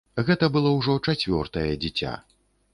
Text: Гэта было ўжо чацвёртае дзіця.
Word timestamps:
Гэта 0.29 0.45
было 0.55 0.71
ўжо 0.77 0.95
чацвёртае 1.13 1.69
дзіця. 1.87 2.19